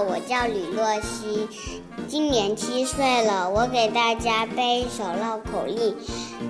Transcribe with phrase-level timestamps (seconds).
[0.00, 1.48] 我叫吕洛西，
[2.08, 3.48] 今年七岁了。
[3.50, 5.96] 我给大家背一首绕口令：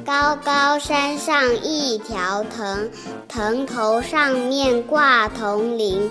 [0.04, 2.90] 高高山上一条藤，
[3.28, 6.10] 藤头上面挂铜铃，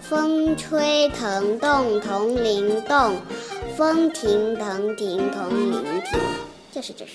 [0.00, 3.20] 风吹藤动铜铃动，
[3.76, 6.20] 风停藤停铜铃停。
[6.72, 7.12] 就是这首。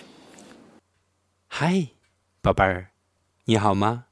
[1.47, 1.87] 嗨，
[2.41, 2.87] 宝贝儿，
[3.45, 4.05] 你好吗？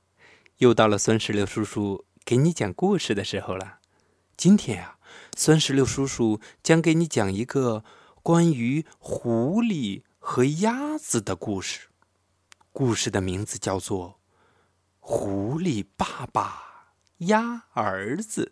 [0.58, 3.78] 又到了孙石榴叔叔给你讲故事的时候了。
[4.36, 4.98] 今天啊，
[5.40, 7.86] 酸石榴叔叔将给你讲一个
[8.22, 11.88] 关于狐狸和鸭子的故事。
[12.74, 14.10] 故事的名字叫做
[15.00, 18.52] 《狐狸爸爸鸭儿子》。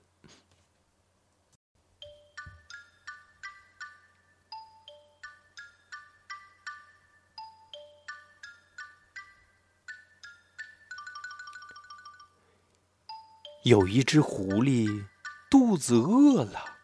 [13.65, 15.07] 有一只狐狸。
[15.49, 16.76] 肚子饿了，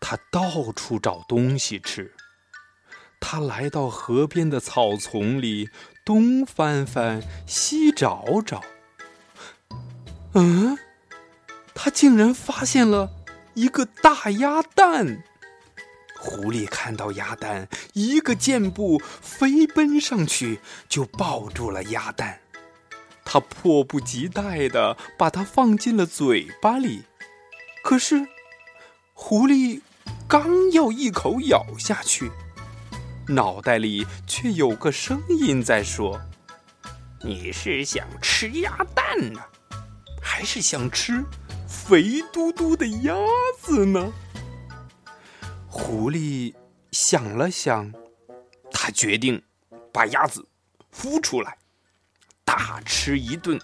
[0.00, 2.14] 他到处找东西吃。
[3.20, 5.68] 他来到河边的草丛里，
[6.04, 8.64] 东翻翻，西找找。
[10.32, 10.78] 嗯，
[11.74, 13.10] 他竟然发现了
[13.54, 15.22] 一个大鸭蛋。
[16.18, 22.40] 狐狸看到鸭蛋，一个箭步飞奔上去，就抱住了鸭蛋。
[23.24, 27.04] 他迫不及待地把它放进了嘴巴里。
[27.82, 28.26] 可是，
[29.14, 29.80] 狐狸
[30.30, 32.30] 刚要一口咬下去，
[33.26, 36.20] 脑袋里却有个声音在说
[37.20, 39.40] ：“你是想吃鸭蛋呢，
[40.22, 41.24] 还是想吃
[41.66, 43.12] 肥嘟嘟的鸭
[43.60, 44.12] 子呢？”
[45.66, 46.54] 狐狸
[46.92, 47.92] 想了想，
[48.70, 49.42] 他决定
[49.92, 50.46] 把鸭子
[50.94, 51.58] 孵出来，
[52.44, 53.60] 大吃一顿。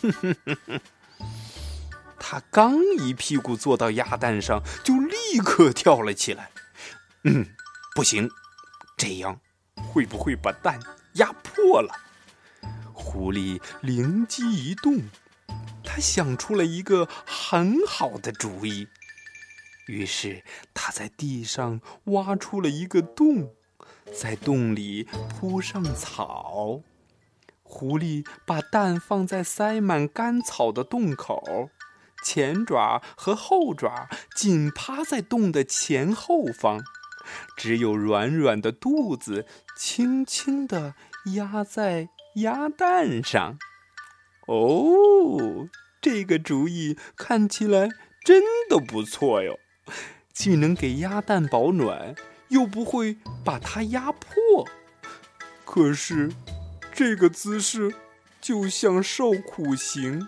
[0.00, 0.80] 哼哼哼哼。
[2.30, 6.50] 他刚一屁股坐到鸭蛋上，就立刻跳了起来。
[7.24, 7.46] 嗯，
[7.94, 8.28] 不行，
[8.98, 9.40] 这样
[9.74, 10.78] 会不会把蛋
[11.14, 11.90] 压破了？
[12.92, 15.04] 狐狸灵机一动，
[15.82, 18.88] 他想出了一个很好的主意。
[19.86, 23.54] 于是他在地上挖出了一个洞，
[24.14, 26.82] 在洞里铺上草。
[27.62, 31.70] 狐狸把蛋放在塞满干草的洞口。
[32.24, 36.80] 前爪和后爪紧趴在洞的前后方，
[37.56, 39.46] 只有软软的肚子
[39.76, 40.94] 轻轻地
[41.34, 43.58] 压在鸭蛋上。
[44.46, 45.68] 哦，
[46.00, 47.88] 这个主意看起来
[48.24, 49.58] 真的不错哟，
[50.32, 52.14] 既能给鸭蛋保暖，
[52.48, 54.66] 又不会把它压破。
[55.64, 56.32] 可是，
[56.94, 57.94] 这个姿势
[58.40, 60.26] 就像受苦刑。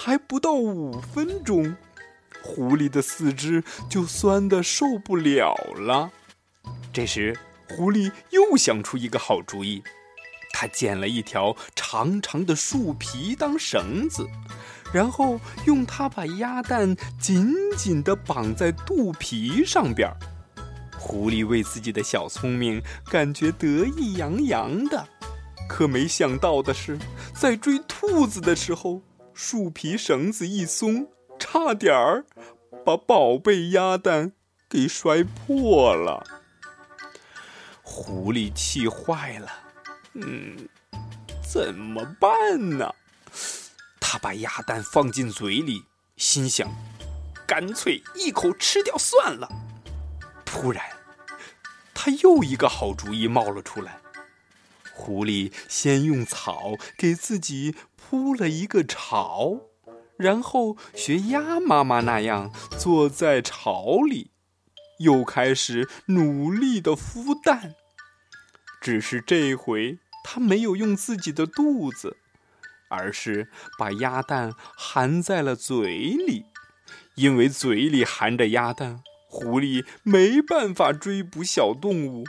[0.00, 1.76] 还不到五分钟，
[2.40, 6.12] 狐狸的四肢就酸得受不了了。
[6.92, 7.36] 这时，
[7.68, 9.82] 狐狸又想出一个好主意，
[10.52, 14.24] 他捡了一条长长的树皮当绳子，
[14.92, 20.08] 然后用它把鸭蛋紧紧地绑在肚皮上边。
[20.96, 25.08] 狐狸为自己的小聪明感觉得意洋洋的，
[25.68, 26.96] 可没想到的是，
[27.34, 29.02] 在追兔子的时候。
[29.40, 32.26] 树皮绳子一松，差点儿
[32.84, 34.32] 把宝贝鸭蛋
[34.68, 36.26] 给摔破了。
[37.84, 39.48] 狐狸气坏了，
[40.14, 40.68] 嗯，
[41.48, 42.92] 怎么办呢？
[44.00, 45.84] 他把鸭蛋放进嘴里，
[46.16, 46.68] 心想：
[47.46, 49.48] 干脆一口吃掉算了。
[50.44, 50.84] 突然，
[51.94, 54.00] 他又一个好主意冒了出来。
[54.92, 57.76] 狐狸先用草给自己。
[58.10, 59.60] 铺了一个巢，
[60.16, 64.30] 然后学鸭妈妈那样坐在巢里，
[65.00, 67.74] 又开始努力的孵蛋。
[68.80, 72.16] 只是这回他没有用自己的肚子，
[72.88, 76.46] 而是把鸭蛋含在了嘴里。
[77.14, 82.24] 因为嘴里含着鸭蛋，狐狸没办法追捕小动物，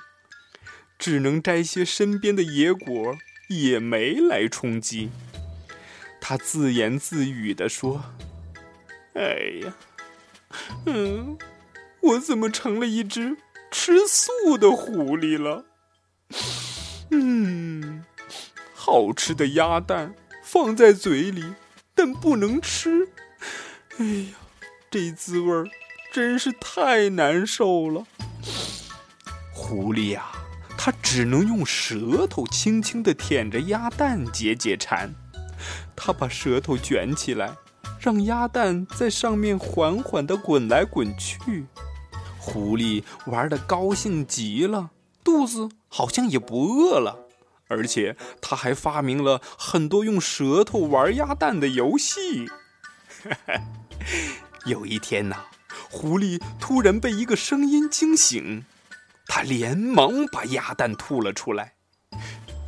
[0.98, 3.16] 只能摘些身边的野果、
[3.48, 5.10] 野莓来充饥。
[6.30, 8.04] 他自言自语地说
[9.18, 9.74] ：“哎呀，
[10.86, 11.36] 嗯，
[12.02, 13.36] 我怎么成了一只
[13.72, 15.66] 吃素的狐狸了？
[17.10, 18.06] 嗯，
[18.76, 21.56] 好吃的鸭蛋放在嘴里，
[21.96, 23.10] 但不能吃。
[23.98, 24.36] 哎呀，
[24.92, 25.66] 这滋味儿
[26.14, 28.06] 真是太难受了。
[29.52, 30.28] 狐狸呀，
[30.78, 35.12] 它只能用舌头轻轻地舔着鸭蛋解解馋。”
[36.02, 37.56] 他把舌头卷起来，
[38.00, 41.66] 让鸭蛋在上面缓缓地滚来滚去。
[42.40, 44.92] 狐狸玩的高兴极了，
[45.24, 47.28] 肚子好像也不饿了，
[47.68, 52.50] 而且他还发明了很多用舌头玩鸭蛋的游戏。
[54.66, 55.46] 有一天呐，
[55.92, 58.66] 狐狸突然被一个声音惊醒，
[59.28, 61.74] 他连忙把鸭蛋吐了出来。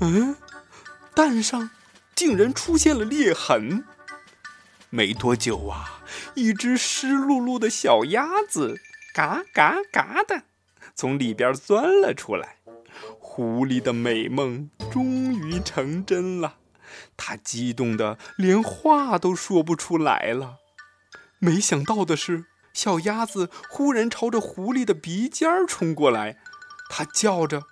[0.02, 0.36] 嗯，
[1.16, 1.70] 蛋上
[2.22, 3.84] 竟然出现了裂痕。
[4.92, 6.04] 没多久啊，
[6.36, 8.80] 一只湿漉漉的小鸭子
[9.12, 10.44] 嘎嘎嘎的
[10.94, 12.58] 从里边钻了出来。
[13.20, 16.58] 狐狸的美梦终于成真了，
[17.18, 20.58] 他激动的连话都说不出来了。
[21.40, 26.38] 没想到的是，小鸭子忽然朝着狐狸的鼻尖儿冲过来，
[26.88, 27.64] 它叫着：“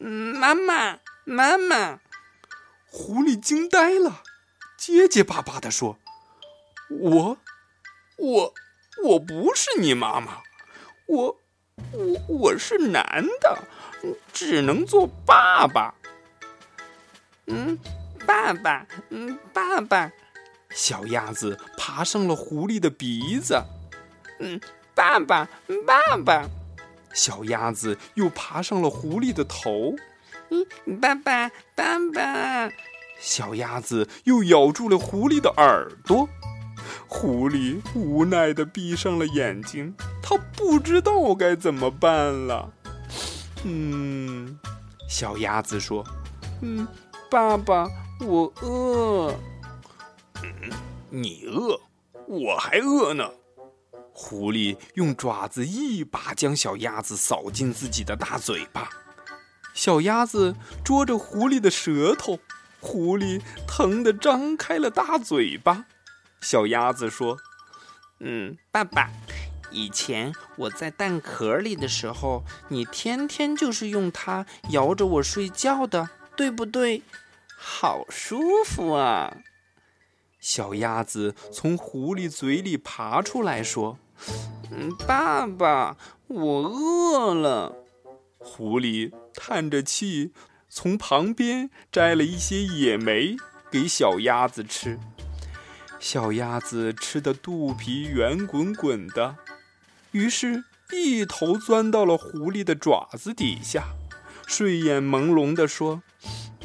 [0.00, 2.00] 妈妈，妈妈！”
[2.94, 4.22] 狐狸惊呆了，
[4.76, 5.98] 结结巴巴地说
[7.00, 7.38] ：“我，
[8.18, 8.54] 我，
[9.04, 10.42] 我不是你妈妈，
[11.06, 11.38] 我，
[11.92, 13.58] 我我是男的，
[14.30, 15.94] 只能做爸爸。”
[17.48, 17.78] 嗯，
[18.26, 20.12] 爸爸，嗯，爸爸。
[20.74, 23.62] 小鸭子爬上了狐狸的鼻子，
[24.38, 24.60] 嗯，
[24.94, 25.48] 爸爸，
[25.86, 26.46] 爸爸。
[27.14, 29.94] 小鸭子又爬上了狐狸的头，
[30.52, 32.70] 嗯，爸爸，爸爸。
[33.18, 36.28] 小鸭子又咬住了狐狸的耳朵，
[37.08, 42.70] 狐狸无奈的闭上了眼睛，它不知道该怎么办了。
[43.64, 44.58] 嗯，
[45.08, 46.04] 小鸭子说
[46.60, 46.86] ：“嗯，
[47.30, 47.88] 爸爸，
[48.20, 49.34] 我饿。”
[50.42, 50.70] 嗯
[51.08, 51.78] 你饿，
[52.26, 53.30] 我还饿呢。
[54.12, 58.88] 狐狸用爪子一把将小鸭子扫进自己的大嘴巴，
[59.74, 60.54] 小鸭子
[60.84, 62.38] 捉着狐狸的舌头，
[62.80, 65.86] 狐狸疼得张开了大嘴巴。
[66.40, 67.38] 小鸭子说
[68.20, 69.10] ：“嗯，爸爸，
[69.70, 77.02] 以前我在蛋壳里的时候，你天天就是用它摇着我睡觉的，对不对？
[77.56, 79.38] 好舒服啊！”
[80.40, 83.98] 小鸭子从狐狸嘴里爬出来，说
[84.72, 85.96] ：“嗯，爸爸，
[86.26, 87.76] 我饿了。”
[88.42, 90.32] 狐狸叹着气，
[90.68, 93.36] 从旁边摘了一些野莓
[93.70, 94.98] 给小鸭子吃。
[95.98, 99.36] 小鸭子吃的肚皮圆滚滚的，
[100.10, 103.84] 于是一头钻到了狐狸的爪子底下，
[104.46, 106.02] 睡眼朦胧地说：“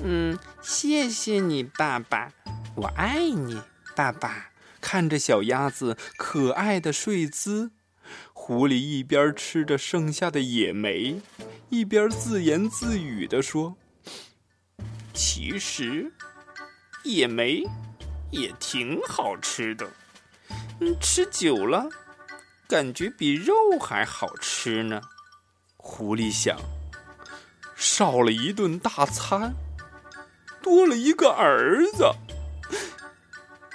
[0.04, 2.34] 嗯，谢谢你，爸爸。”
[2.76, 3.62] 我爱你，
[3.96, 4.50] 爸爸。
[4.80, 7.72] 看着小鸭子可爱的睡姿，
[8.48, 11.20] 狐狸一边吃着剩下的野莓，
[11.68, 13.76] 一边自言自语地说
[15.14, 16.14] ：“其实，
[17.04, 17.62] 野莓
[18.32, 19.92] 也挺好吃的。
[20.80, 21.90] 嗯，吃久了，
[22.70, 25.02] 感觉比肉还好吃呢。”
[25.76, 26.58] 狐狸想：
[27.76, 29.56] 少了一顿大餐，
[30.62, 32.06] 多了一个儿子。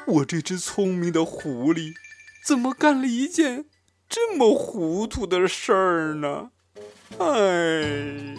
[0.06, 1.92] 我这只聪明的狐狸，
[2.42, 3.66] 怎么干了一件
[4.14, 6.50] 这么糊涂的事儿呢？
[7.18, 8.36] 哎，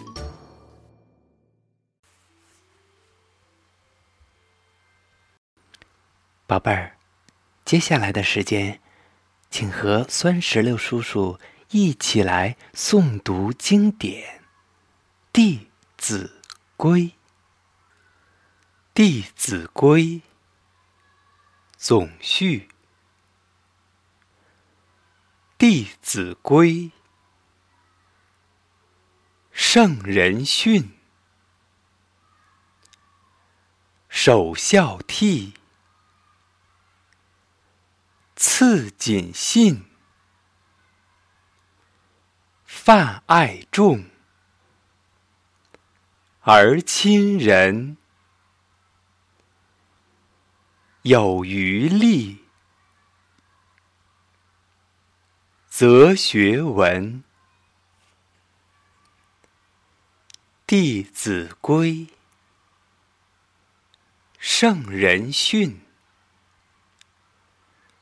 [6.46, 6.96] 宝贝儿，
[7.64, 8.80] 接下来的时间，
[9.50, 11.40] 请和酸石榴叔叔
[11.70, 14.42] 一起来诵读经典
[15.32, 15.66] 《弟
[15.98, 16.40] 子
[16.76, 17.00] 规》。
[18.94, 20.02] 《弟子规》。
[21.76, 22.68] 总序，
[25.56, 26.72] 《弟子规》：
[29.52, 30.98] 圣人训，
[34.08, 35.54] 首孝悌，
[38.34, 39.84] 次谨信，
[42.64, 44.06] 泛爱众，
[46.40, 47.96] 而亲仁。
[51.02, 52.43] 有余力，
[55.76, 57.24] 则学文。
[60.64, 61.90] 《弟子规》：
[64.38, 65.80] 圣人训，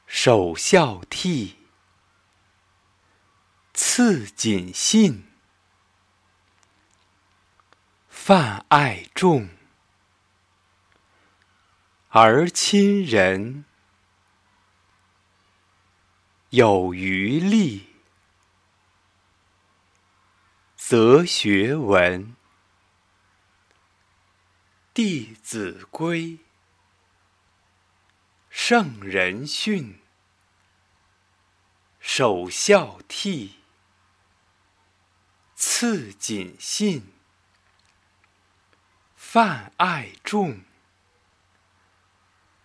[0.07, 1.55] 首孝悌，
[3.73, 5.25] 次谨信，
[8.11, 9.49] 泛爱众。
[12.11, 13.65] 而亲仁，
[16.53, 17.87] 有余力，
[20.77, 22.27] 则学文。
[24.93, 26.21] 《弟子规》：
[28.51, 29.99] 圣人训，
[31.99, 33.53] 首孝悌，
[35.55, 37.15] 次谨信，
[39.17, 40.61] 泛爱众，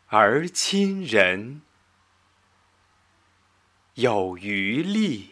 [0.08, 1.62] 而亲仁，
[3.98, 5.32] 有余力，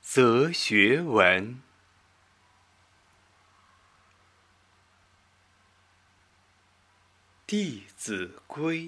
[0.00, 1.56] 则学文。
[7.44, 8.82] 《弟子规》：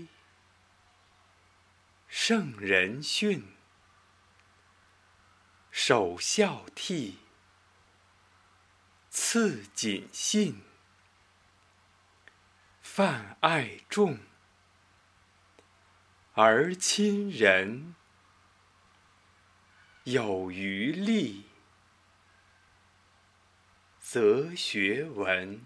[2.06, 3.56] 圣人训，
[5.73, 7.14] 首孝悌，
[9.11, 10.62] 次谨信，
[12.80, 14.21] 泛爱众，
[16.38, 17.95] 而亲仁，
[20.05, 21.47] 有余力，
[23.99, 25.57] 则学文。《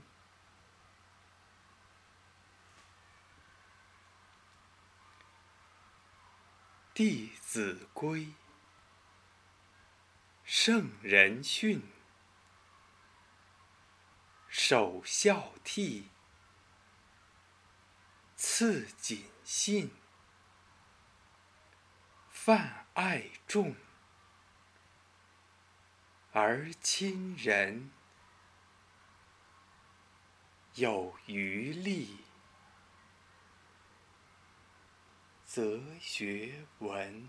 [6.95, 8.21] 弟子规》：
[10.45, 11.83] 圣人训，
[14.49, 16.05] 首孝悌，
[18.37, 19.91] 次谨信，
[22.43, 23.75] 泛爱众，
[26.33, 27.91] 而亲仁，
[30.77, 32.25] 有余力。
[35.45, 37.29] 则学文。